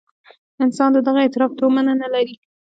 انسان 0.63 0.89
د 0.93 0.97
دغه 1.07 1.19
اعتراف 1.23 1.51
تومنه 1.59 1.93
نه 2.01 2.07
لري. 2.13 2.35